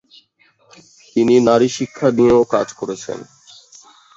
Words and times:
তিনি 1.15 1.35
নারীশিক্ষা 1.47 2.07
নিয়েও 2.17 2.41
কাজ 2.53 2.67
করেছেন। 2.79 3.19